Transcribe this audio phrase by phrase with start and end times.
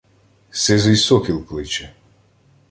[0.51, 1.93] Сизий сокіл кличе